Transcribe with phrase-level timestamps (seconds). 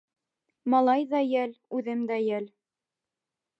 [0.73, 2.51] Малай ҙа йәл, үҙем дә йәл.